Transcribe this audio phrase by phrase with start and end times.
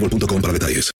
[0.00, 0.90] boostmobile.com para detalles.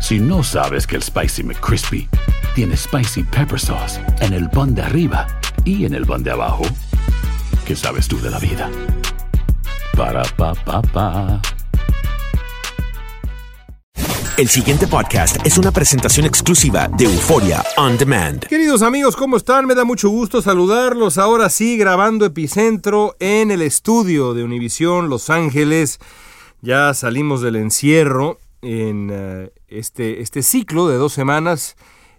[0.00, 2.08] Si no sabes que el Spicy McCrispy
[2.54, 5.26] tiene Spicy Pepper Sauce en el pan de arriba
[5.64, 6.62] y en el pan de abajo,
[7.64, 8.70] ¿qué sabes tú de la vida?
[9.96, 11.40] Para, pa, pa, pa.
[14.36, 18.46] El siguiente podcast es una presentación exclusiva de Euforia On Demand.
[18.46, 19.66] Queridos amigos, ¿cómo están?
[19.66, 21.18] Me da mucho gusto saludarlos.
[21.18, 26.00] Ahora sí, grabando Epicentro en el estudio de Univisión Los Ángeles.
[26.62, 31.74] Ya salimos del encierro en eh, este, este ciclo de dos semanas.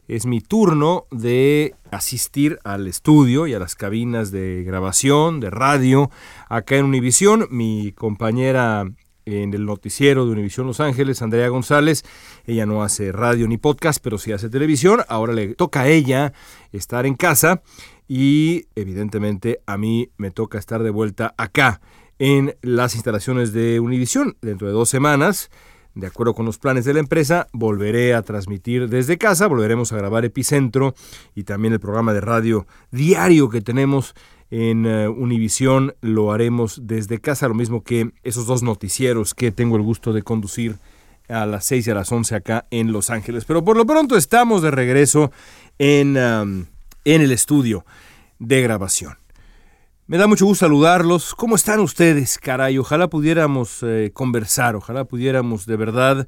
[0.07, 6.09] Es mi turno de asistir al estudio y a las cabinas de grabación, de radio,
[6.49, 7.47] acá en Univisión.
[7.51, 8.91] Mi compañera
[9.25, 12.03] en el noticiero de Univisión Los Ángeles, Andrea González.
[12.47, 15.01] Ella no hace radio ni podcast, pero sí hace televisión.
[15.07, 16.33] Ahora le toca a ella
[16.71, 17.61] estar en casa
[18.07, 21.79] y evidentemente a mí me toca estar de vuelta acá
[22.21, 24.37] en las instalaciones de Univisión.
[24.43, 25.49] Dentro de dos semanas,
[25.95, 29.97] de acuerdo con los planes de la empresa, volveré a transmitir desde casa, volveremos a
[29.97, 30.93] grabar Epicentro
[31.33, 34.13] y también el programa de radio diario que tenemos
[34.51, 39.75] en uh, Univisión lo haremos desde casa, lo mismo que esos dos noticieros que tengo
[39.75, 40.75] el gusto de conducir
[41.27, 43.45] a las 6 y a las 11 acá en Los Ángeles.
[43.45, 45.31] Pero por lo pronto estamos de regreso
[45.79, 46.67] en, en
[47.03, 47.83] el estudio
[48.37, 49.20] de grabación.
[50.11, 51.33] Me da mucho gusto saludarlos.
[51.33, 52.77] ¿Cómo están ustedes, caray?
[52.77, 56.27] Ojalá pudiéramos eh, conversar, ojalá pudiéramos de verdad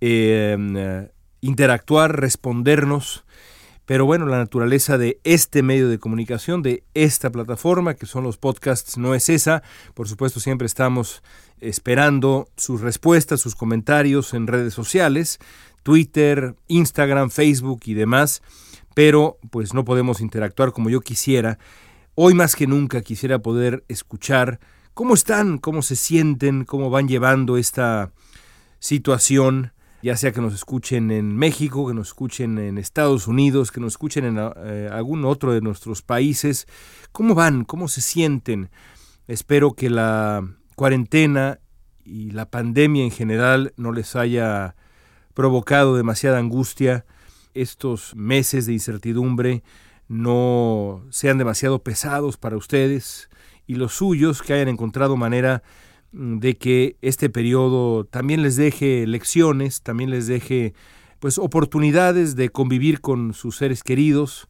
[0.00, 3.24] eh, eh, interactuar, respondernos.
[3.86, 8.36] Pero bueno, la naturaleza de este medio de comunicación, de esta plataforma, que son los
[8.36, 9.62] podcasts, no es esa.
[9.94, 11.22] Por supuesto, siempre estamos
[11.60, 15.38] esperando sus respuestas, sus comentarios en redes sociales,
[15.84, 18.42] Twitter, Instagram, Facebook y demás.
[18.96, 21.60] Pero pues no podemos interactuar como yo quisiera.
[22.22, 24.60] Hoy más que nunca quisiera poder escuchar
[24.92, 28.12] cómo están, cómo se sienten, cómo van llevando esta
[28.78, 29.72] situación
[30.02, 33.94] ya sea que nos escuchen en México, que nos escuchen en Estados Unidos, que nos
[33.94, 36.66] escuchen en eh, algún otro de nuestros países.
[37.10, 37.64] ¿Cómo van?
[37.64, 38.68] ¿Cómo se sienten?
[39.26, 41.58] Espero que la cuarentena
[42.04, 44.76] y la pandemia en general no les haya
[45.32, 47.06] provocado demasiada angustia.
[47.54, 49.62] Estos meses de incertidumbre
[50.10, 53.30] no sean demasiado pesados para ustedes
[53.68, 55.62] y los suyos que hayan encontrado manera
[56.10, 60.74] de que este periodo también les deje lecciones, también les deje
[61.20, 64.48] pues oportunidades de convivir con sus seres queridos,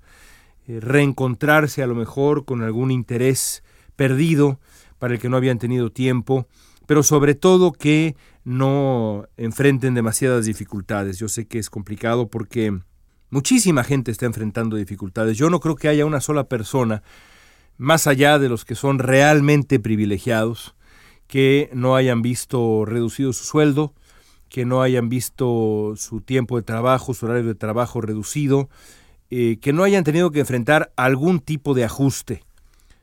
[0.66, 3.62] eh, reencontrarse a lo mejor con algún interés
[3.96, 4.60] perdido
[4.98, 6.46] para el que no habían tenido tiempo,
[6.86, 11.18] pero sobre todo que no enfrenten demasiadas dificultades.
[11.18, 12.80] Yo sé que es complicado porque
[13.30, 15.38] muchísima gente está enfrentando dificultades.
[15.38, 17.02] Yo no creo que haya una sola persona,
[17.78, 20.74] más allá de los que son realmente privilegiados,
[21.26, 23.94] que no hayan visto reducido su sueldo,
[24.48, 28.68] que no hayan visto su tiempo de trabajo, su horario de trabajo reducido,
[29.30, 32.42] eh, que no hayan tenido que enfrentar algún tipo de ajuste.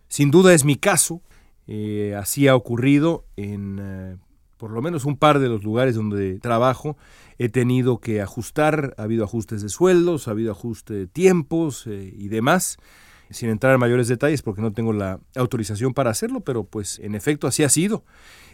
[0.10, 1.22] Sin duda es mi caso,
[1.68, 4.18] eh, así ha ocurrido en eh,
[4.58, 6.98] por lo menos un par de los lugares donde trabajo,
[7.38, 12.28] he tenido que ajustar, ha habido ajustes de sueldos, ha habido ajuste de tiempos y
[12.28, 12.78] demás
[13.30, 17.16] sin entrar en mayores detalles porque no tengo la autorización para hacerlo, pero pues en
[17.16, 18.04] efecto así ha sido.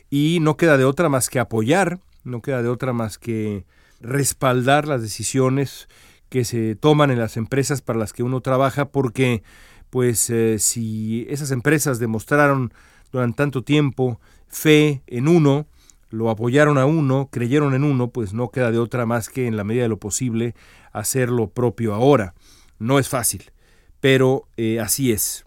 [0.10, 3.66] Y no queda de otra más que apoyar No queda de otra más que
[4.00, 5.88] respaldar las decisiones
[6.30, 9.44] que se toman en las empresas para las que uno trabaja, porque
[9.90, 12.74] pues eh, si esas empresas demostraron
[13.12, 15.68] durante tanto tiempo fe en uno,
[16.14, 19.58] lo apoyaron a uno, creyeron en uno, pues no queda de otra más que en
[19.58, 20.54] la medida de lo posible
[20.92, 22.36] hacer lo propio ahora.
[22.78, 23.52] No es fácil,
[24.00, 25.44] pero eh, así es.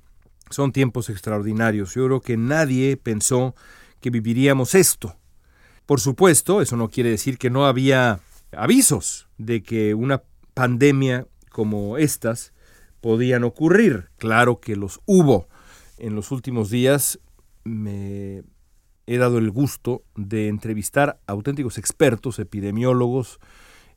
[0.51, 1.95] Son tiempos extraordinarios.
[1.95, 3.55] Yo creo que nadie pensó
[4.01, 5.15] que viviríamos esto.
[5.87, 8.19] Por supuesto, eso no quiere decir que no había
[8.51, 12.53] avisos de que una pandemia como estas
[13.01, 14.11] podían ocurrir.
[14.17, 15.47] Claro que los hubo.
[15.97, 17.21] En los últimos días
[17.63, 18.43] me
[19.07, 23.39] he dado el gusto de entrevistar a auténticos expertos, epidemiólogos,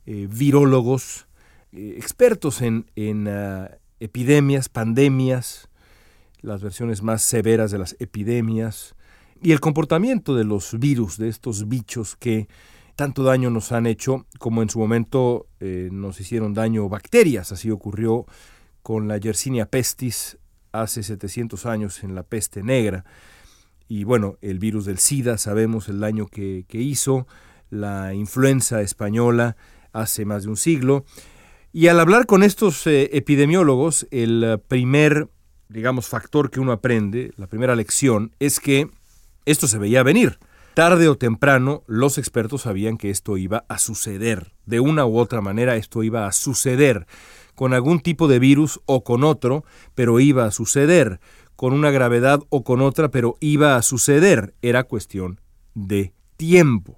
[0.05, 1.27] eh, virólogos,
[1.71, 2.85] eh, expertos en,
[3.27, 5.69] ah, epidemias, pandemias,
[6.41, 8.95] las versiones más severas de las epidemias
[9.41, 12.47] y el comportamiento de los virus, de estos bichos que
[12.95, 17.51] tanto daño nos han hecho como en su momento eh, nos hicieron daño bacterias.
[17.51, 18.25] Así ocurrió
[18.83, 20.37] con la Yersinia pestis
[20.71, 23.05] hace 700 años en la peste negra.
[23.91, 27.27] Y bueno, el virus del SIDA, sabemos el daño que, hizo,
[27.71, 29.57] la influenza española
[29.93, 31.05] hace más de un siglo.
[31.73, 35.27] Y al hablar con estos eh, epidemiólogos, el primer,
[35.69, 38.91] digamos, factor que uno aprende, la primera lección, es que
[39.45, 40.37] esto se veía venir.
[40.75, 44.53] Tarde o temprano, los expertos sabían que esto iba a suceder.
[44.67, 47.07] De una u otra manera, esto iba a suceder.
[47.55, 49.65] Con algún tipo de virus o con otro,
[49.95, 51.19] pero iba a suceder
[51.59, 54.53] con una gravedad o con otra, pero iba a suceder.
[54.61, 55.41] Era cuestión
[55.75, 56.95] de tiempo.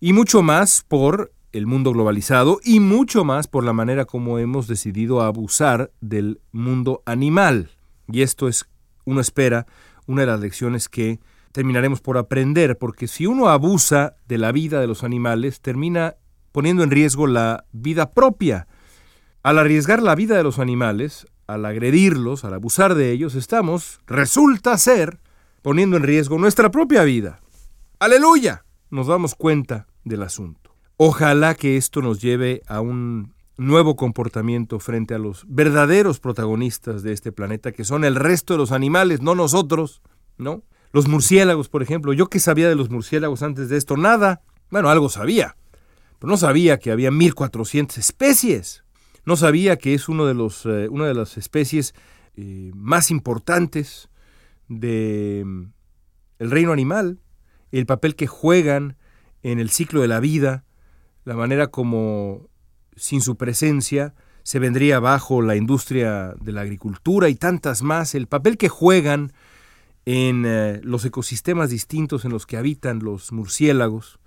[0.00, 4.66] Y mucho más por el mundo globalizado y mucho más por la manera como hemos
[4.66, 7.70] decidido abusar del mundo animal.
[8.06, 8.66] Y esto es,
[9.06, 9.66] uno espera,
[10.06, 11.18] una de las lecciones que
[11.52, 16.16] terminaremos por aprender, porque si uno abusa de la vida de los animales, termina
[16.52, 18.66] poniendo en riesgo la vida propia.
[19.42, 24.76] Al arriesgar la vida de los animales, al agredirlos, al abusar de ellos, estamos, resulta
[24.78, 25.20] ser,
[25.62, 27.40] poniendo en riesgo nuestra propia vida.
[27.98, 28.64] Aleluya.
[28.90, 30.74] Nos damos cuenta del asunto.
[30.96, 37.12] Ojalá que esto nos lleve a un nuevo comportamiento frente a los verdaderos protagonistas de
[37.12, 40.02] este planeta, que son el resto de los animales, no nosotros,
[40.36, 40.62] ¿no?
[40.92, 42.12] Los murciélagos, por ejemplo.
[42.12, 44.42] Yo que sabía de los murciélagos antes de esto, nada.
[44.70, 45.56] Bueno, algo sabía,
[46.18, 48.81] pero no sabía que había 1400 especies.
[49.24, 51.94] No sabía que es uno de los, eh, una de las especies
[52.36, 54.08] eh, más importantes
[54.68, 55.72] del mm,
[56.38, 57.20] reino animal,
[57.70, 58.96] el papel que juegan
[59.42, 60.64] en el ciclo de la vida,
[61.24, 62.48] la manera como
[62.96, 68.26] sin su presencia se vendría abajo la industria de la agricultura y tantas más, el
[68.26, 69.32] papel que juegan
[70.04, 74.18] en eh, los ecosistemas distintos en los que habitan los murciélagos.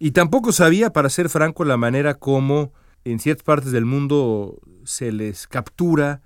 [0.00, 2.72] Y tampoco sabía, para ser franco, la manera como
[3.04, 6.22] en ciertas partes del mundo se les captura,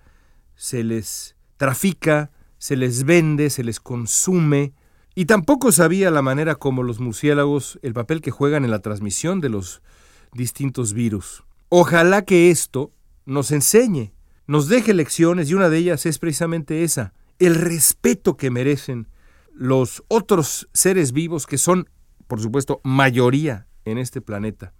[0.54, 4.74] se les trafica, se les vende, se les consume,
[5.14, 9.40] y tampoco sabía la manera como los murciélagos, el papel que juegan en la transmisión
[9.40, 9.82] de los
[10.32, 11.44] distintos virus.
[11.70, 12.92] Ojalá que esto
[13.24, 14.12] nos enseñe,
[14.46, 19.08] nos deje lecciones, y una de ellas es precisamente esa, el respeto que merecen
[19.54, 21.88] los otros seres vivos que son,
[22.26, 24.74] por supuesto, mayoría en este planeta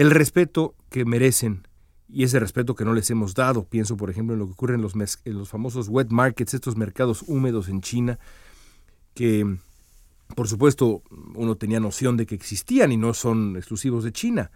[0.00, 1.68] el respeto que merecen
[2.08, 3.64] y ese respeto que no les hemos dado.
[3.64, 7.68] Pienso, por ejemplo, en lo que ocurre en los, famosos wet markets, estos mercados húmedos
[7.68, 8.18] en China,
[9.12, 9.58] que
[10.34, 11.02] por supuesto
[11.34, 14.50] uno tenía noción de que existían y no son exclusivos de China.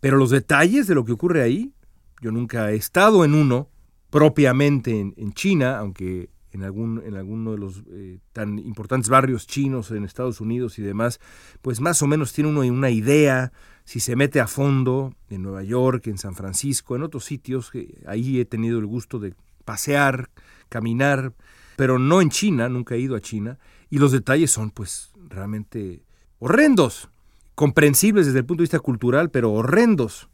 [0.00, 1.72] Pero los detalles de lo que ocurre ahí,
[2.20, 3.68] yo nunca he estado en uno
[4.10, 9.92] propiamente en, China, aunque en, algún, en alguno de los eh, tan importantes barrios chinos
[9.92, 11.20] en Estados Unidos y demás,
[11.62, 13.52] pues más o menos tiene uno una idea
[13.84, 17.72] si se mete a fondo en Nueva York, en San Francisco, en otros sitios,
[18.06, 19.34] ahí he tenido el gusto de
[19.64, 20.30] pasear,
[20.68, 21.32] caminar,
[21.76, 23.58] pero no en China, nunca he ido a China,
[23.88, 26.04] y los detalles son pues realmente
[26.38, 27.08] horrendos,
[27.54, 30.28] comprensibles desde el punto de vista cultural, pero horrendos.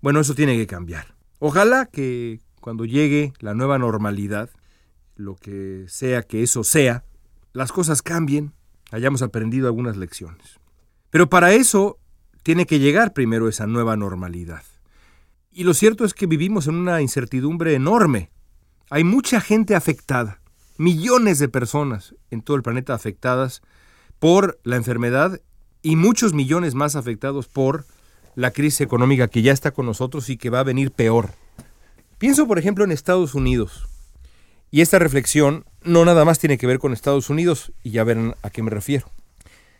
[0.00, 1.14] Bueno, eso tiene que cambiar.
[1.38, 4.50] Ojalá que cuando llegue la nueva normalidad,
[5.16, 7.04] lo que sea que eso sea,
[7.52, 8.52] las cosas cambien,
[8.90, 10.60] hayamos aprendido algunas lecciones.
[11.10, 11.98] Pero para eso
[12.46, 14.62] tiene que llegar primero esa nueva normalidad.
[15.50, 18.30] Y lo cierto es que vivimos en una incertidumbre enorme.
[18.88, 20.40] Hay mucha gente afectada,
[20.78, 23.62] millones de personas en todo el planeta afectadas
[24.20, 25.40] por la enfermedad
[25.82, 27.84] y muchos millones más afectados por
[28.36, 31.30] la crisis económica que ya está con nosotros y que va a venir peor.
[32.18, 33.88] Pienso, por ejemplo, en Estados Unidos.
[34.70, 38.36] Y esta reflexión no nada más tiene que ver con Estados Unidos, y ya verán
[38.42, 39.10] a qué me refiero.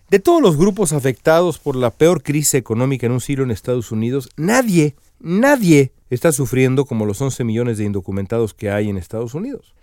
[0.08, 3.90] De todos los grupos afectados por la peor crisis económica en un siglo en Estados
[3.90, 9.34] Unidos, nadie, nadie está sufriendo como los 11 millones de indocumentados que hay en Estados
[9.34, 9.74] Unidos.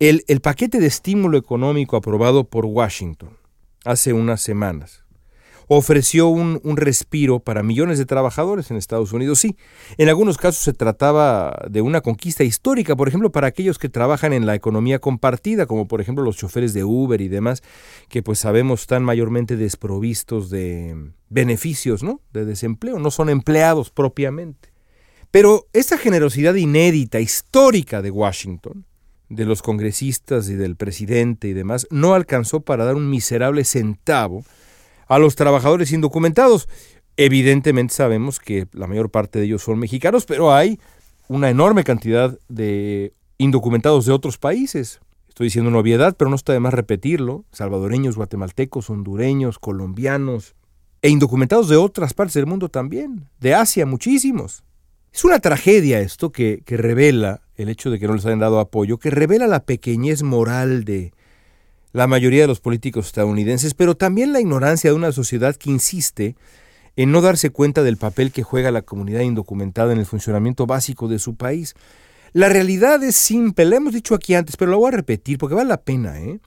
[0.00, 3.36] El, el paquete de estímulo económico aprobado por Washington
[3.84, 5.04] hace unas semanas
[5.72, 9.38] ofreció un, respiro para millones de trabajadores en Estados Unidos.
[9.38, 9.56] Sí,
[9.98, 14.32] en algunos casos se trataba de una conquista histórica, por ejemplo, para aquellos que trabajan
[14.32, 17.62] en la economía compartida, como por ejemplo los choferes de Uber y demás,
[18.08, 22.20] que pues sabemos están mayormente desprovistos de beneficios, ¿no?
[22.32, 24.70] De desempleo, no son empleados propiamente.
[25.30, 28.86] Pero esa generosidad inédita, histórica de Washington,
[29.28, 34.42] de los congresistas y del presidente y demás, no alcanzó para dar un miserable centavo
[35.10, 36.68] a los trabajadores indocumentados.
[37.16, 40.78] Evidentemente sabemos que la mayor parte de ellos son mexicanos, pero hay
[41.26, 45.00] una enorme cantidad de indocumentados de otros países.
[45.28, 47.44] Estoy diciendo una obviedad, pero no está de más repetirlo.
[47.50, 50.54] Salvadoreños, guatemaltecos, hondureños, colombianos
[51.02, 54.62] e indocumentados de otras partes del mundo también, de Asia muchísimos.
[55.12, 58.60] Es una tragedia esto que, que revela el hecho de que no les hayan dado
[58.60, 61.12] apoyo, que revela la pequeñez moral de,
[61.92, 66.36] la mayoría de los políticos estadounidenses, pero también la ignorancia de una sociedad que insiste
[66.96, 71.08] en no darse cuenta del papel que juega la comunidad indocumentada en el funcionamiento básico
[71.08, 71.74] de su país.
[72.32, 75.54] La realidad es simple, la hemos dicho aquí antes, pero lo voy a repetir porque
[75.54, 76.20] vale la pena.
[76.20, 76.38] ¿eh?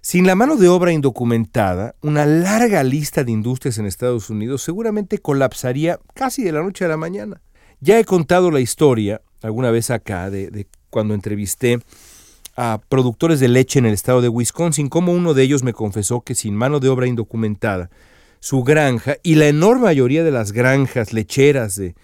[0.00, 5.18] Sin la mano de obra indocumentada, una larga lista de industrias en Estados Unidos seguramente
[5.18, 7.42] colapsaría casi de la noche a la mañana.
[7.80, 11.80] Ya he contado la historia alguna vez acá de, de cuando entrevisté
[12.56, 16.20] a productores de leche en el estado de Wisconsin, como uno de ellos me confesó
[16.20, 17.90] que sin mano de obra indocumentada,
[18.40, 21.94] su granja y la enorme mayoría de las granjas lecheras de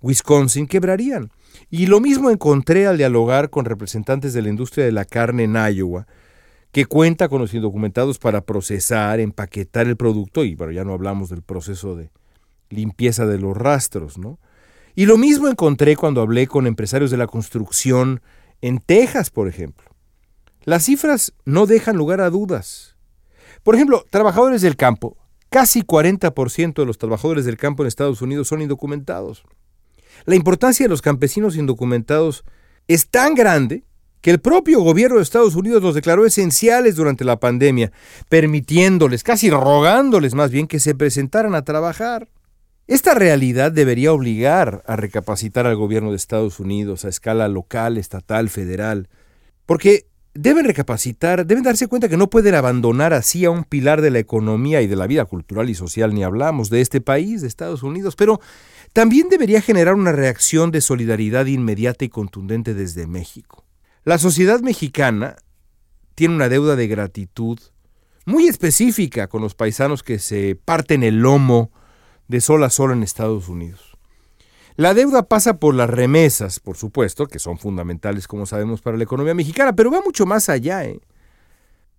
[0.00, 1.30] Wisconsin quebrarían.
[1.68, 5.56] Y lo mismo encontré al dialogar con representantes de la industria de la carne en
[5.56, 6.06] Iowa,
[6.72, 11.28] que cuenta con los indocumentados para procesar, empaquetar el producto, y bueno, ya no hablamos
[11.28, 12.10] del proceso de
[12.70, 14.38] limpieza de los rastros, ¿no?
[14.94, 18.20] Y lo mismo encontré cuando hablé con empresarios de la construcción
[18.60, 19.89] en Texas, por ejemplo.
[20.64, 22.96] Las cifras no dejan lugar a dudas.
[23.62, 25.16] Por ejemplo, trabajadores del campo.
[25.48, 29.42] Casi 40% de los trabajadores del campo en Estados Unidos son indocumentados.
[30.26, 32.44] La importancia de los campesinos indocumentados
[32.88, 33.84] es tan grande
[34.20, 37.90] que el propio gobierno de Estados Unidos los declaró esenciales durante la pandemia,
[38.28, 42.28] permitiéndoles, casi rogándoles más bien, que se presentaran a trabajar.
[42.86, 48.50] Esta realidad debería obligar a recapacitar al gobierno de Estados Unidos a escala local, estatal,
[48.50, 49.08] federal,
[49.64, 54.10] porque deben recapacitar, deben darse cuenta que no pueden abandonar así a un pilar de
[54.10, 57.48] la economía y de la vida cultural y social, ni hablamos de este país, de
[57.48, 58.40] Estados Unidos, pero
[58.92, 63.64] también debería generar una reacción de solidaridad inmediata y contundente desde México.
[64.04, 65.36] La sociedad mexicana
[66.14, 67.58] tiene una deuda de gratitud
[68.26, 71.70] muy específica con los paisanos que se parten el lomo
[72.28, 73.89] de sol a sol en Estados Unidos.
[74.80, 79.04] La deuda pasa por las remesas, por supuesto, que son fundamentales, como sabemos, para la
[79.04, 80.86] economía mexicana, pero va mucho más allá.
[80.86, 81.00] ¿eh?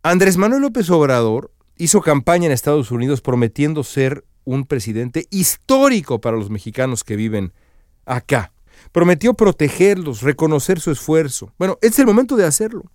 [0.02, 6.38] Andrés Manuel López Obrador hizo campaña en Estados Unidos prometiendo ser un presidente histórico para
[6.38, 7.54] los mexicanos que viven
[8.08, 8.52] acá.
[8.92, 11.54] Prometió protegerlos, reconocer su esfuerzo.
[11.60, 12.86] Bueno, es el momento de hacerlo.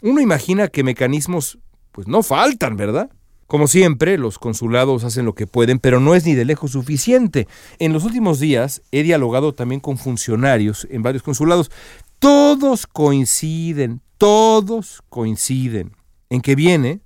[0.00, 1.58] Uno imagina que mecanismos,
[1.90, 3.10] pues no faltan, ¿verdad?
[3.46, 7.46] Como siempre, los consulados hacen lo que pueden, pero no es ni de lejos suficiente.
[7.78, 11.70] En los últimos días he dialogado también con funcionarios en varios consulados.
[12.18, 15.92] Todos coinciden, todos coinciden
[16.30, 17.00] en que viene,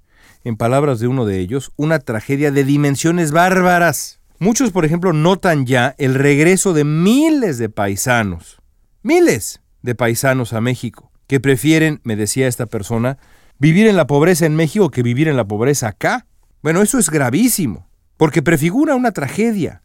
[0.45, 4.21] en palabras de uno de ellos, una tragedia de dimensiones bárbaras.
[4.39, 8.63] Muchos, por ejemplo, notan ya el regreso de miles de paisanos,
[9.03, 13.19] miles de paisanos a México, que prefieren, me decía esta persona,
[13.59, 16.28] vivir en la pobreza en México que vivir en la pobreza acá.
[16.63, 19.83] Bueno, eso es gravísimo, porque prefigura una tragedia.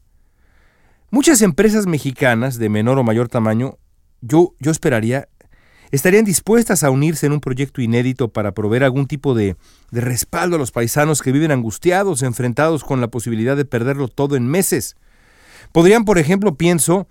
[1.12, 3.78] Muchas empresas mexicanas de menor o mayor tamaño,
[4.22, 5.30] yo, yo esperaría,
[5.92, 9.56] estarían dispuestas a unirse en un proyecto inédito para proveer algún tipo de,
[9.92, 14.36] de respaldo a los paisanos que viven angustiados, enfrentados con la posibilidad de perderlo todo
[14.36, 14.96] en meses.
[15.72, 17.08] Podrían, por ejemplo, pienso,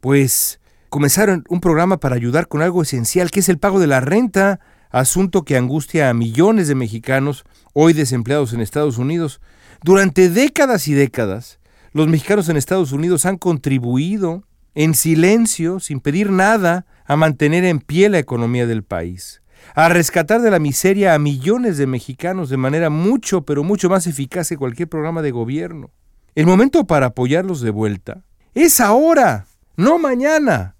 [0.00, 4.00] pues comenzar un programa para ayudar con algo esencial, que es el pago de la
[4.00, 9.40] renta, asunto que angustia a millones de mexicanos hoy desempleados en Estados Unidos.
[9.82, 11.58] Durante décadas y décadas,
[11.92, 17.80] los mexicanos en Estados Unidos han contribuido en silencio, sin pedir nada, a mantener en
[17.80, 19.42] pie la economía del país,
[19.74, 24.06] a rescatar de la miseria a millones de mexicanos de manera mucho, pero mucho más
[24.06, 25.90] eficaz que cualquier programa de gobierno.
[26.34, 28.24] El momento para apoyarlos de vuelta
[28.54, 30.76] es ahora, no mañana,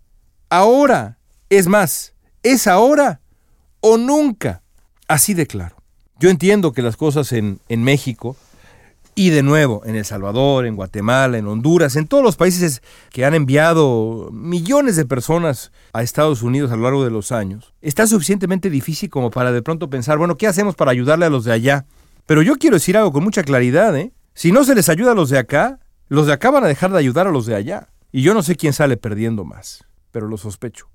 [0.49, 1.19] ahora.
[1.51, 3.21] Es más, es ahora
[3.81, 4.63] o nunca.
[5.07, 5.82] Así de claro.
[6.23, 8.37] Yo entiendo que las cosas en, en México
[9.17, 13.25] Y de nuevo, en El Salvador, en Guatemala, en Honduras, en todos los países que
[13.25, 18.07] han enviado millones de personas a Estados Unidos a lo largo de los años, está
[18.07, 21.53] suficientemente difícil como para de pronto pensar, bueno, ¿qué hacemos para ayudarle a los de
[21.53, 21.87] allá?
[22.25, 24.13] Pero yo quiero decir algo con mucha claridad, ¿eh?
[24.33, 26.93] Si no se les ayuda a los de acá, los de acá van a dejar
[26.93, 27.89] de ayudar a los de allá.
[28.13, 30.87] Y yo no sé quién sale perdiendo más, pero lo sospecho.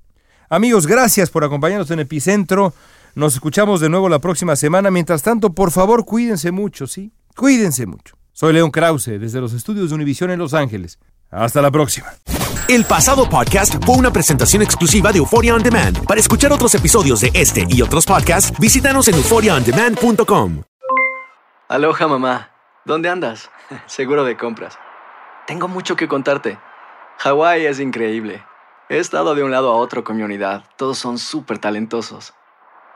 [0.49, 2.73] Amigos, gracias por acompañarnos en Epicentro.
[3.17, 4.91] Nos escuchamos de nuevo la próxima semana.
[4.91, 7.11] Mientras tanto, por favor, cuídense mucho, ¿sí?
[7.35, 8.15] Cuídense mucho.
[8.31, 10.99] Soy León Krause, desde los estudios de Univisión en Los Ángeles.
[11.31, 12.13] Hasta la próxima.
[12.67, 16.05] El pasado podcast fue una presentación exclusiva de Euphoria On Demand.
[16.05, 20.61] Para escuchar otros episodios de este y otros podcasts, visítanos en euphoriaondemand.com.
[21.69, 22.51] Aloha, mamá.
[22.85, 23.49] ¿Dónde andas?
[23.87, 24.77] Seguro de compras.
[25.47, 26.59] Tengo mucho que contarte.
[27.17, 28.43] Hawái es increíble.
[28.89, 30.65] He estado de un lado a otro con mi unidad.
[30.77, 32.35] Todos son súper talentosos.